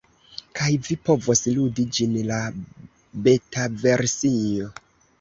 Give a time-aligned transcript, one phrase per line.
[0.59, 2.41] kaj vi povos ludi ĝin, la
[3.31, 4.77] betaversio